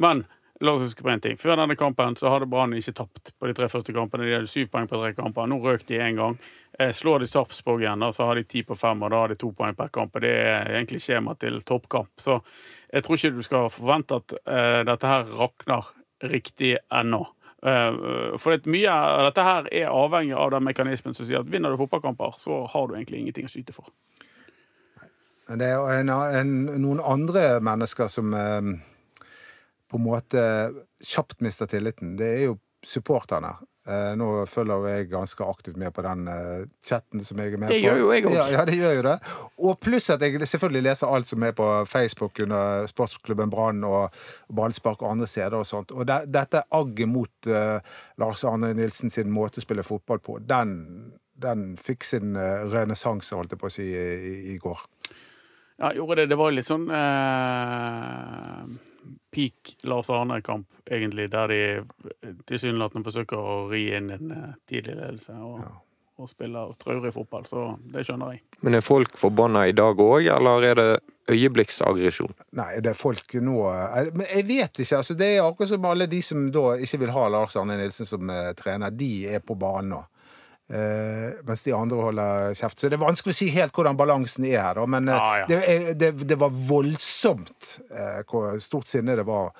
[0.00, 0.24] Men
[0.60, 1.36] la oss huske på en ting.
[1.40, 4.26] Før denne kampen så hadde Brann ikke tapt på de tre første kampene.
[4.28, 5.48] De hadde syv poeng på tre kamper.
[5.48, 6.36] Nå røk de én gang.
[6.78, 9.38] Eh, Slår de Sarpsborg igjen, så har de ti på fem, og da har de
[9.40, 10.20] to poeng per kamp.
[10.20, 12.12] Det er egentlig skjema til toppkamp.
[12.20, 12.38] Så
[12.92, 15.92] jeg tror ikke du skal forvente at uh, dette her rakner
[16.28, 17.24] riktig ennå.
[17.60, 21.80] Uh, for mye dette her er avhengig av den mekanismen som sier at vinner du
[21.80, 23.88] fotballkamper, så har du egentlig ingenting å skyte for.
[25.50, 28.68] Det er en, en, noen andre mennesker som eh,
[29.90, 30.42] på en måte
[31.04, 32.14] kjapt mister tilliten.
[32.18, 33.56] Det er jo supporterne.
[33.88, 37.60] Eh, nå følger jo jeg ganske aktivt med på den eh, chatten som jeg er
[37.62, 37.86] med Det på.
[37.86, 38.36] gjør jo jeg også.
[38.36, 39.14] Ja, ja, det gjør jo det.
[39.66, 44.12] Og pluss at jeg selvfølgelig leser alt som er på Facebook under Sportsklubben Brann og
[44.52, 45.94] Ballspark og andre steder og sånt.
[45.96, 47.80] Og det, dette agget mot uh,
[48.20, 50.76] Lars Arne Nilsen sin måte å spille fotball på, den,
[51.40, 54.84] den fikk sin uh, renessanse, holdt jeg på å si, i, i går.
[55.80, 56.28] Ja, gjorde det.
[56.34, 58.64] Det var litt sånn eh,
[59.30, 61.60] peak Lars Arne-kamp, egentlig, der de
[62.48, 65.62] tilsynelatende forsøker å ri inn en eh, tidlig ledelse og,
[66.20, 67.46] og spiller traurig fotball.
[67.48, 68.44] Så det skjønner jeg.
[68.66, 70.90] Men er folk forbanna i dag òg, eller er det
[71.30, 72.32] øyeblikksaggresjon?
[72.58, 75.00] Nei, det er folk nå eh, Men jeg vet ikke.
[75.00, 78.08] altså Det er akkurat som alle de som da ikke vil ha Lars Arne Nilsen
[78.08, 78.90] som eh, trener.
[78.90, 80.02] De er på banen nå.
[80.72, 82.78] Eh, mens de andre holder kjeft.
[82.78, 84.80] Så det er vanskelig å si helt hvordan balansen er her.
[84.90, 85.46] Men eh, Ja, ja.
[85.50, 89.52] Det, det, det var voldsomt eh, hvor stort sinne det var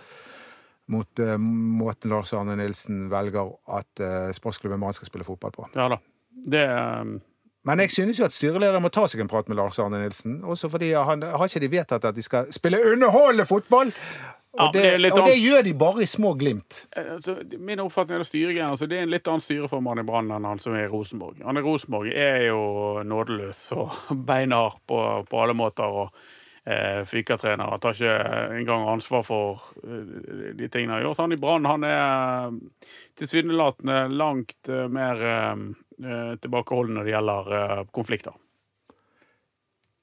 [0.90, 4.00] mot måten Lars Arne Nilsen velger at
[4.34, 5.68] sportsklubben Brann skal spille fotball på.
[5.78, 6.00] Ja da.
[6.50, 7.12] Det um,
[7.68, 10.40] Men jeg synes jo at styreleder må ta seg en prat med Lars Arne Nilsen.
[10.42, 13.94] Også fordi han har ikke de vedtatt at de skal spille underholdende fotball!
[14.56, 16.80] Ja, Og det, det og det gjør de bare i små glimt.
[16.98, 20.48] altså, Min oppfatning av styregreiene altså, Det er en litt annen styreformann i Brann enn
[20.48, 21.38] han som er i Rosenborg.
[21.46, 22.60] Han i Rosenborg er jo
[23.06, 23.94] nådeløs og
[24.28, 24.98] beinhard på,
[25.30, 25.86] på alle måter.
[26.02, 26.10] og
[26.64, 27.70] eh, Fikatrener.
[27.70, 28.16] Han tar ikke
[28.58, 31.22] engang ansvar for eh, de tingene han har gjort.
[31.24, 32.84] Han i Brann han er eh,
[33.22, 35.66] tilsynelatende langt eh, mer eh,
[36.04, 38.34] eh, tilbakeholden når det gjelder eh, konflikter.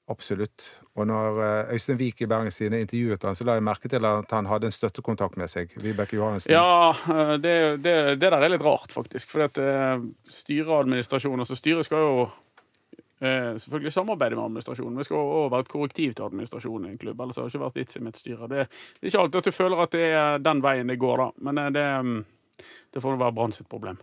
[0.08, 0.64] Absolutt.
[0.96, 4.06] Og når eh, Øystein Wiik i Bergens Tidende intervjuet han, så la jeg merke til
[4.08, 5.74] at han hadde en støttekontakt med seg.
[5.76, 6.54] Vibeke Johannessen.
[6.54, 9.28] Ja, eh, det, det, det der er litt rart, faktisk.
[9.28, 14.96] For eh, styret og administrasjonen altså Styret skal jo eh, selvfølgelig samarbeide med administrasjonen.
[14.96, 17.20] men skal også være et korrektiv til administrasjonen i en klubb.
[17.20, 18.48] Ellers har det ikke vært vits i mitt styre.
[18.48, 21.26] Det, det er ikke alltid at du føler at det er den veien det går,
[21.26, 21.50] da.
[21.50, 22.64] Men det, mm,
[22.96, 24.00] det får nå være Brann sitt problem.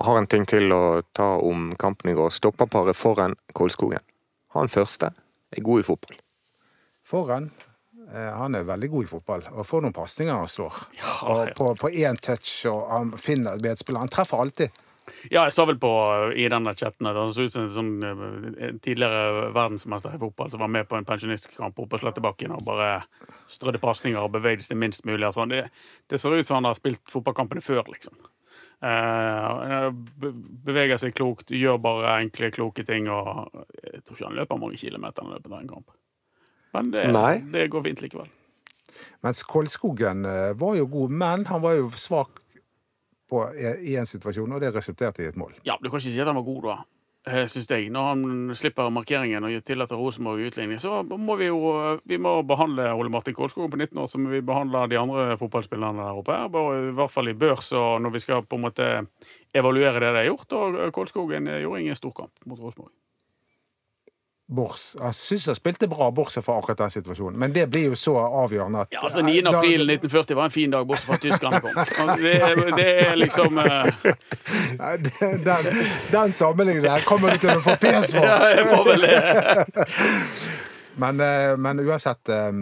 [0.00, 2.30] Har en ting til å ta om kampen i går.
[2.32, 4.00] Stoppaparet foran Kolskogen.
[4.56, 5.12] Han første
[5.50, 6.20] er god i fotball.
[7.06, 7.50] Foran.
[8.12, 10.76] eh, Han er veldig god i fotball og får noen pasninger han slår.
[10.98, 11.54] Ja, og ja.
[11.56, 14.02] på, på én touch, og han finner medspiller.
[14.02, 14.70] Han treffer alltid.
[15.26, 15.90] Ja, jeg sa vel på
[16.38, 20.20] i den der chatten at han så ut som en sånn, eh, tidligere verdensmester i
[20.22, 23.00] fotball som var med på en pensjonistkamp oppe på Slettebakken og bare
[23.50, 25.24] strødde pasninger og bevegde seg minst mulig.
[25.26, 25.64] Altså, det,
[26.08, 28.14] det ser ut som han har spilt fotballkampene før, liksom.
[28.82, 29.86] Eh,
[30.22, 30.32] be-
[30.66, 33.08] beveger seg klokt, gjør bare enkle, kloke ting.
[33.12, 33.48] Og
[33.84, 35.90] jeg tror ikke han løper mange kilometer han løper en kamp.
[36.74, 37.06] Men det,
[37.52, 38.30] det går fint likevel.
[39.24, 42.40] Mens Kolskogen eh, var jo god, men han var jo svak
[43.30, 43.44] på,
[43.86, 45.52] i en situasjon, og det resulterte i et mål.
[45.66, 46.78] Ja, du kan ikke si at han var god, da.
[47.28, 47.90] Synes jeg.
[47.92, 52.86] Når han slipper markeringen og tillater Rosenborg utligning, så må vi jo vi må behandle
[52.96, 56.32] Ole Martin Kolskog på 19 år som vi behandler de andre fotballspillerne der oppe.
[56.32, 58.88] her, I hvert fall i børs og når vi skal på en måte
[59.52, 60.52] evaluere det de har gjort.
[60.56, 62.94] Og Kolskogen gjorde ingen storkamp mot Rosenborg.
[64.50, 64.96] Bors.
[64.98, 67.38] Jeg syns han spilte bra, bortsett fra akkurat den situasjonen.
[67.38, 69.36] Men det blir jo så avgjørende at Ja, altså 9.
[69.46, 72.10] Da- april 1940 var en fin dag, bortsett fra at tyskerne kom.
[72.18, 72.34] Det,
[72.76, 73.86] det er liksom uh...
[75.44, 75.70] Den,
[76.10, 78.26] den sammenligningen der kommer du til å få pes for!
[78.30, 79.20] ja, Jeg får vel det.
[81.00, 82.52] Men, eh, men uansett eh,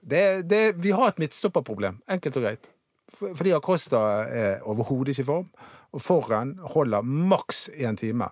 [0.00, 2.70] det, det, Vi har et midtstopperproblem, enkelt og greit.
[3.18, 5.50] Fordi Acosta er overhodet ikke i form,
[5.92, 8.30] og foran holder maks én time.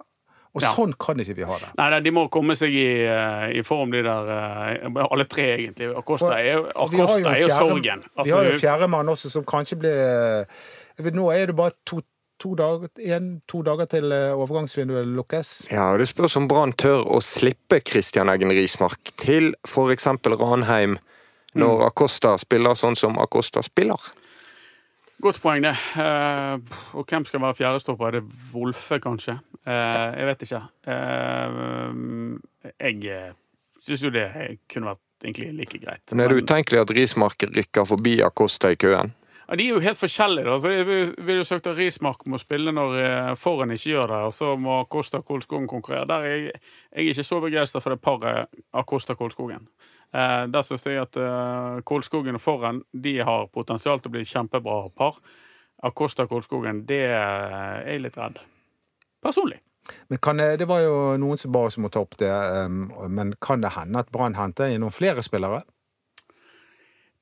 [0.54, 0.72] Og Ja.
[0.74, 1.68] sånn kan ikke vi ha det.
[1.78, 5.44] Nei, nei, de må komme seg i, eh, i form, de der eh, Alle tre,
[5.58, 5.92] egentlig.
[5.96, 8.00] Acosta er jo, vi Acosta er jo fjerde- sorgen.
[8.02, 10.46] vi Altså, har jo fjerdemann også, som kanskje blir
[10.98, 12.00] jeg vet, Nå er det bare to,
[12.40, 15.68] to, dager, en, to dager til eh, overgangsvinduet lukkes.
[15.70, 20.06] Ja, og Det spørs om Brann tør å slippe Christian Eggen Rismark til f.eks.
[20.26, 20.98] Ranheim,
[21.54, 23.98] når Acosta spiller sånn som Acosta spiller.
[25.20, 25.74] Godt poeng, det.
[26.00, 28.06] Eh, og hvem skal være fjerdestopper?
[28.09, 29.35] Er det Wolfe, kanskje?
[29.68, 30.61] Eh, jeg vet ikke.
[30.88, 32.00] Eh,
[32.80, 33.33] jeg
[33.85, 34.26] syns jo det
[34.72, 36.04] kunne vært egentlig like greit.
[36.14, 39.12] Men er det utenkelig at Rismark rykker forbi Acosta i køen?
[39.50, 40.46] Ja, de er jo helt forskjellige.
[40.46, 40.56] da.
[40.62, 44.33] Så jeg vil- jo søkt at Rismark må spille når Foran ikke gjør det, og
[44.33, 46.06] så må Acosta og Kolskogen konkurrere.
[46.06, 49.66] Der er jeg, jeg er ikke så begeistra for det paret Acosta-Kolskogen.
[50.10, 54.26] Eh, der syns jeg at eh, Kolskogen og Forren de har potensial til å bli
[54.26, 55.18] kjempebra par.
[55.86, 58.40] Acosta-Kolskogen, det er jeg litt redd.
[59.22, 59.60] Personlig.
[60.08, 62.90] Men kan det, var jo noen som ba oss om å ta opp det, um,
[63.08, 65.62] men kan det hende at Brann henter inn noen flere spillere?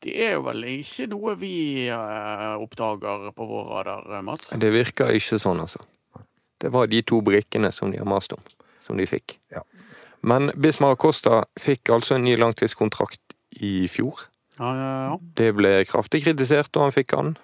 [0.03, 4.53] Det er jo vel ikke noe vi eh, oppdager på vår radar, eh, Mats?
[4.55, 5.83] Det virker ikke sånn, altså.
[6.59, 8.43] Det var de to brikkene som de har mast om,
[8.83, 9.39] som de fikk.
[9.55, 9.65] Ja.
[10.29, 14.27] Men Bismar Acosta fikk altså en ny langtidskontrakt i fjor.
[14.59, 15.19] Ja, ja, ja.
[15.39, 17.35] Det ble kraftig kritisert da han fikk han.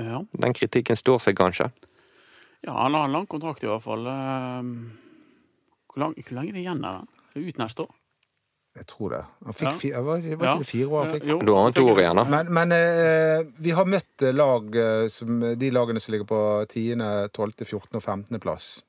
[0.00, 0.22] ja.
[0.32, 1.68] Den kritikken står seg kanskje.
[2.64, 4.06] Ja, han har en lang kontrakt i hvert fall.
[4.08, 4.70] Ehm,
[5.92, 7.08] Hvor, lang, hvor lenge er det igjen av den?
[7.34, 7.92] Det Ut neste år?
[8.74, 9.20] Jeg tror det.
[9.46, 10.52] Han fikk fire, var, ikke- var Ja.
[10.54, 11.26] ikke det fire år han fikk?
[11.30, 12.24] Jo, Da har han to år igjen, da.
[12.24, 16.40] Men, men eh, vi har møtt eh, lag eh, som de lagene som ligger på
[16.66, 16.96] 10.,
[17.30, 17.94] 12., 14.
[17.94, 18.40] og 15.
[18.40, 18.82] plass.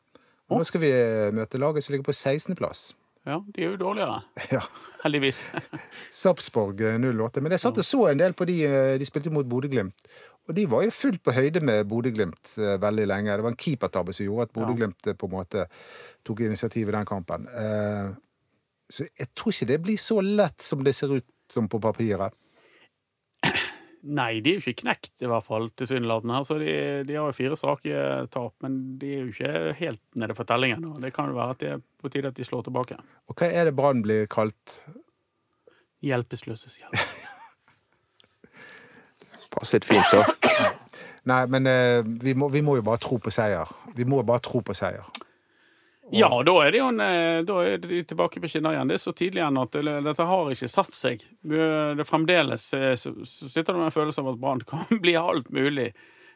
[0.50, 0.90] Og nå skal vi
[1.38, 2.56] møte laget som ligger på 16.
[2.58, 2.94] plass.
[3.26, 4.20] Ja, de er jo dårligere.
[4.56, 4.62] Ja.
[5.06, 5.44] Heldigvis.
[6.22, 7.42] Sarpsborg eh, 08.
[7.42, 10.08] Men jeg satt og så en del på de eh, de spilte mot Bodø-Glimt.
[10.46, 13.34] Og de var jo fullt på høyde med Bodø-Glimt eh, veldig lenge.
[13.34, 15.66] Det var en keepertabbe som gjorde at Bodø-Glimt eh, på en måte
[16.26, 17.48] tok initiativ i den kampen.
[17.50, 18.14] Eh,
[18.94, 22.34] Så jeg tror ikke det blir så lett som det ser ut som på papiret.
[24.06, 26.38] Nei, de er jo ikke knekt, i hvert fall, tilsynelatende.
[26.38, 26.74] Altså, de,
[27.08, 30.86] de har jo fire strake tap, men de er jo ikke helt nede for tellingen.
[30.92, 33.00] Og det kan jo være at det er på tide at de slår tilbake.
[33.26, 34.84] Og hva er det Brann blir kalt?
[36.06, 37.02] Hjelpeløses hjelp.
[39.74, 40.22] litt fint, da.
[41.26, 43.66] Nei, men eh, vi, må, vi må jo bare tro på seier.
[43.98, 45.02] Vi må bare tro på seier.
[46.12, 48.90] Ja, da er, de, jo eh, er de tilbake på skinner igjen.
[48.92, 51.24] Det er så tidlig igjen at det, dette har ikke satt seg.
[51.42, 55.50] Det fremdeles eh, så, sitter det med en følelse av at Brann kan bli alt
[55.56, 55.92] mulig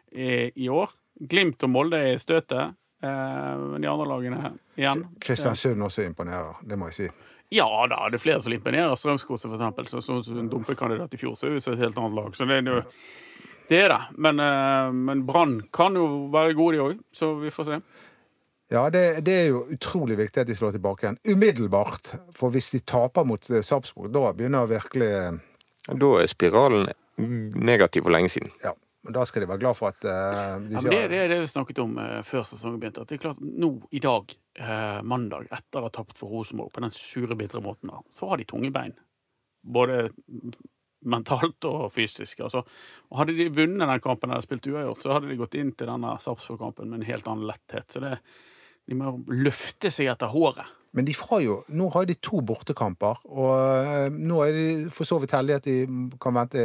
[0.09, 0.89] i, år.
[1.21, 2.73] Glimt og Molde er i støtet.
[3.03, 5.05] Eh, men de andre lagene igjen.
[5.21, 7.11] Kristiansund også imponerer, det må jeg si.
[7.53, 8.97] Ja da, det er flere som imponerer.
[8.97, 11.97] Strømsgodset, for eksempel, som så, så, en dumpekandidat i fjor, så ut som et helt
[11.97, 12.33] annet lag.
[12.37, 12.83] Så det, er jo-
[13.69, 14.01] det er det.
[14.17, 14.41] Men,
[15.05, 17.01] men Brann kan jo være gode, de òg.
[17.13, 17.81] Så vi får se.
[18.69, 21.17] Ja, det, det er jo utrolig viktig at de slår tilbake igjen.
[21.25, 22.13] Umiddelbart.
[22.37, 25.39] For hvis de taper mot eh, Sarpsborg, da begynner virkelig eh,
[25.89, 26.85] Da er spiralen
[27.17, 28.53] negativ for lenge siden.
[28.63, 28.75] Ja.
[29.03, 31.29] Men da skal de være glad for at uh, de Ja, men det, det er
[31.31, 33.05] det vi snakket om uh, før sesongen begynte.
[33.05, 36.73] At det er klart, nå i dag, uh, mandag, etter å ha tapt for Rosenborg
[36.75, 38.91] på den sure, bitre måten, da, så har de tunge bein.
[39.63, 40.09] Både
[41.07, 42.43] mentalt og fysisk.
[42.43, 42.65] Altså,
[43.07, 45.87] og hadde de vunnet den kampen eller spilt uavgjort, så hadde de gått inn til
[45.87, 47.87] denne Sarpsborg-kampen med en helt annen letthet.
[47.95, 48.17] Så det,
[48.89, 50.65] de må løfte seg etter håret.
[50.97, 55.05] Men de får jo, nå har de to bortekamper, og eh, nå er de for
[55.05, 55.75] så vidt heldige at de
[56.21, 56.63] kan vente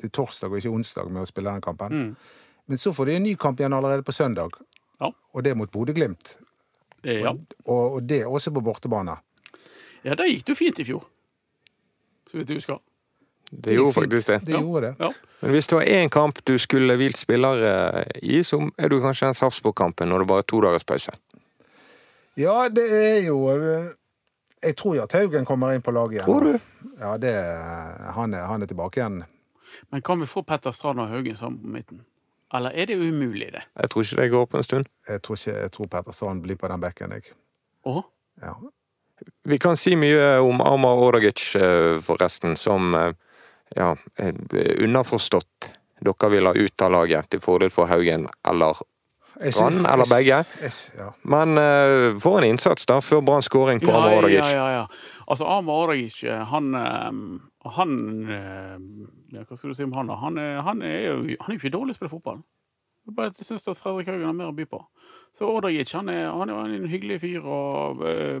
[0.00, 1.94] til torsdag og ikke onsdag med å spille den kampen.
[1.94, 2.10] Mm.
[2.70, 4.58] Men så får de en ny kamp igjen allerede på søndag,
[5.00, 5.12] Ja.
[5.12, 6.36] og det er mot Bodø-Glimt.
[7.04, 7.30] Eh, Ja.
[7.66, 9.14] Og, og det er også på bortebane.
[10.04, 11.06] ja, det gikk det jo fint i fjor.
[12.30, 12.78] Så vidt jeg husker.
[13.50, 14.40] Det gjorde faktisk det.
[14.46, 14.92] Det gjorde det.
[15.02, 15.08] Ja.
[15.42, 19.02] Men hvis det var én kamp du skulle hvilt spillere i, så er det jo
[19.02, 21.10] kanskje den Sarpsborg-kampen når det bare er to dagers pause.
[22.38, 23.90] Ja, det er jo eh,
[24.62, 26.28] Jeg tror jo at Haugen kommer inn på laget igjen.
[26.28, 26.58] Tror du?
[27.00, 27.34] Ja, det,
[28.14, 29.22] han, er, han er tilbake igjen.
[29.90, 32.02] Men kan vi få Petter Strand og Haugen sammen på midten?
[32.54, 33.62] Eller er det umulig, det?
[33.78, 34.90] Jeg tror ikke det går på en stund.
[35.08, 37.32] Jeg tror ikke jeg tror Petter Strand blir på den bekken, jeg.
[37.88, 38.02] Åh?
[38.42, 38.54] Ja.
[39.44, 43.12] Vi kan si mye om Amar Ordagic, eh, forresten, som eh,
[43.76, 44.34] ja, eh,
[44.84, 48.78] underforstått dere vil ha ut av laget til fordel for Haugen eller
[49.40, 50.44] Synes- eller begge.
[51.22, 54.86] Men uh, for en innsats da, før Brann skåring på Ja, Amar ja, ja, ja.
[55.30, 57.10] Altså, Amar Ordagic, han eh,
[57.76, 57.92] Han
[58.26, 58.78] eh,
[59.36, 60.16] ja, Hva skal du si om han, da?
[60.20, 62.40] Han er, han er jo han er jo ikke dårlig til å spille fotball.
[63.06, 64.80] Det Bare jeg syns at Fredrik Haugen har mer å by på.
[65.36, 68.40] Så Ordagic han er, han er en hyggelig fyr og eh,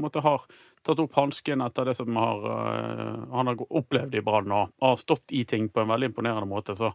[0.00, 0.46] måte har
[0.86, 4.96] tatt opp hansken etter det som har, eh, han har opplevd i Brann, og har
[5.00, 6.76] stått i ting på en veldig imponerende måte.
[6.78, 6.92] Så,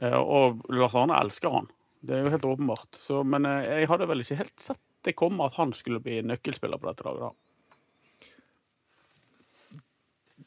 [0.00, 1.68] eh, og Lars Arne elsker han.
[2.02, 2.88] Det er jo helt åpenbart.
[2.98, 6.20] Så, men eh, jeg hadde vel ikke helt sett det komme at han skulle bli
[6.26, 7.28] nøkkelspiller på dette laget.
[7.28, 7.32] da.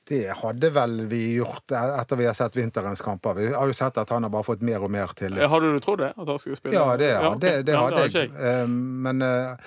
[0.07, 3.33] Det hadde vel vi gjort etter vi har sett vinterens kamper.
[3.39, 5.47] Vi har jo sett at han har bare fått mer og mer tillit.
[5.49, 6.11] Hadde du trodd det?
[6.15, 6.75] At han skulle spille?
[6.77, 7.39] Ja, det, ja, ok.
[7.41, 8.29] det, det Ja, hadde har jeg.
[8.29, 8.67] ikke Eh,
[9.07, 9.57] Men uh,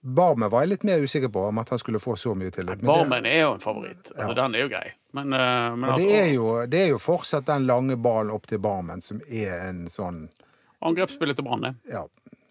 [0.00, 2.82] Barmen var jeg litt mer usikker på om at han skulle få så mye tillit.
[2.82, 4.10] Men Barmen er jo en favoritt.
[4.16, 4.90] Altså, Den er jo grei.
[5.12, 8.58] Men, uh, men det er, jo, det er jo fortsatt den lange ballen opp til
[8.64, 10.24] Barmen som er en sånn
[10.82, 11.74] angrepsspillet til Brann.
[11.90, 12.04] Ja.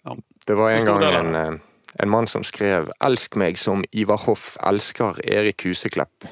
[0.06, 0.16] Ja.
[0.48, 1.60] Det var en gang del en, eh,
[2.00, 6.28] en mann som skrev 'Elsk meg som Ivar Hoff elsker Erik Huseklepp'.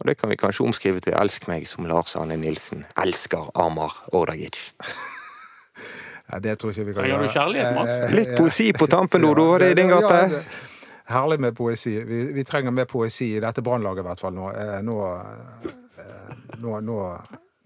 [0.00, 3.92] Og det kan vi kanskje omskrive til 'Elsk meg som Lars Arne Nilsen elsker Amar
[4.12, 4.72] Ordagic'.
[6.32, 7.22] ja, det tror jeg ikke vi kan gjøre.
[7.22, 7.94] du kjærlighet, Mats?
[7.94, 9.44] Eh, Litt poesi på tampen, Dodo.
[9.52, 10.44] Var det i din gate?
[11.10, 11.96] Herlig med poesi.
[12.04, 14.50] Vi, vi trenger mer poesi i dette brannlaget i hvert fall nå.
[14.54, 14.96] Eh, Nå,
[15.98, 16.98] eh, nå, nå,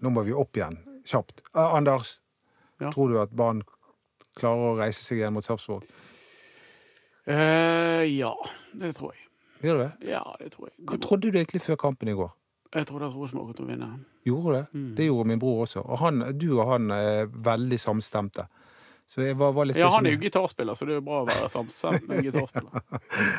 [0.01, 0.77] nå må vi opp igjen.
[1.05, 1.41] Kjapt.
[1.55, 2.19] Eh, Anders,
[2.81, 2.89] Ja.
[2.91, 3.61] tror du at Brann
[4.39, 5.85] klarer å reise seg igjen mot Sarpsborg?
[7.25, 8.33] Eh, ja,
[8.77, 9.21] det tror jeg.
[9.65, 9.91] Gjør du det?
[10.11, 10.75] Ja, det tror jeg.
[10.85, 12.33] Hva trodde du egentlig før kampen i går?
[12.75, 13.87] Jeg trodde at Rosenborg kom til å vinne.
[14.27, 14.63] Gjorde du det?
[14.75, 14.89] Mm.
[14.97, 15.81] Det gjorde min bror også.
[15.85, 18.47] Og han, du og han er veldig samstemte.
[19.07, 21.21] Så jeg var, var litt Ja, han er jo gitarspiller, så det er jo bra
[21.23, 22.85] å være samstemt med en gitarspiller.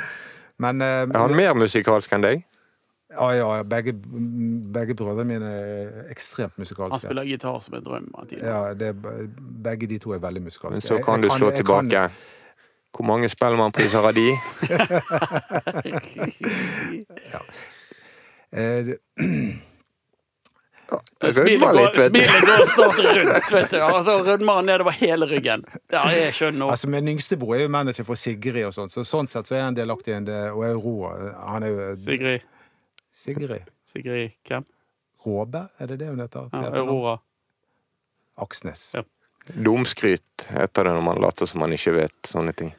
[0.62, 2.44] Men eh, Er han mer musikalsk enn deg?
[3.10, 3.92] Ja, ja, begge,
[4.74, 6.92] begge brødrene mine er ekstremt musikalske.
[6.96, 8.08] Han spiller gitar som en drøm.
[8.42, 9.28] Ja, det, er-
[9.62, 10.74] begge de to er veldig musikalske.
[10.74, 12.10] Men så kan jeg du slå jeg kan- tilbake.
[12.96, 14.32] Hvor mange Spellemannpriser har de?
[18.52, 18.98] Eh, det-
[21.20, 21.92] Det Smilet går,
[22.66, 23.76] snart rundt, vet du.
[23.82, 25.64] Altså, rødmer han nedover hele ryggen.
[25.92, 26.68] Ja, jeg skjønner nå.
[26.70, 29.62] Altså, Min yngstebror er jo manager for Sigrid, og sånt, så sånn sett så er
[29.64, 31.32] han delaktig i en det, og Aurora.
[31.50, 32.40] Han er jo Sigrid.
[33.26, 34.66] Sigrid Sigrid hvem?
[35.26, 36.48] Råbe, er det det hun heter?
[36.52, 36.70] Ja?
[36.80, 37.16] Aurora.
[38.38, 38.82] Aksnes.
[38.94, 39.02] Ja.
[39.54, 42.72] Dumskryt heter det når man later som man ikke vet sånne ting.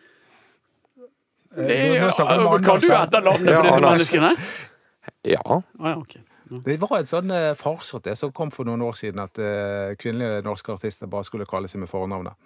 [1.57, 4.31] Eh, Det er, nå snakker kan du etternavnet på disse menneskene?
[5.27, 5.43] Ja.
[5.79, 6.17] Ah, ja, ok.
[6.63, 10.45] Det var et sånn uh, farsott som kom for noen år siden, at eh, kvinnelige
[10.45, 12.37] norske artister bare skulle kalle seg med fornavnet.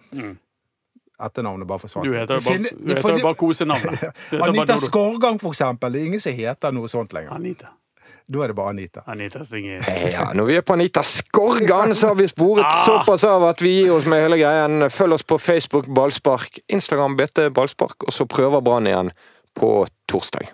[1.22, 2.08] Etternavnet bare forsvant.
[2.10, 4.08] Du heter jo bare, bare kosenavnet.
[4.48, 5.94] Anita Skorgang, for eksempel.
[5.94, 7.36] Det er ingen som heter noe sånt lenger.
[7.38, 7.70] Anita.
[8.32, 9.02] Da er det bare Anita.
[9.12, 12.86] Anita synger Ja, når vi er på Anita Skorgan, så har vi sporet Ah.
[12.86, 14.88] såpass av at vi gir oss med hele greien.
[14.90, 19.12] Følg oss på Facebook Ballspark, Instagram BT Ballspark, og så prøver Brann igjen
[19.60, 19.74] på
[20.08, 20.52] torsdag.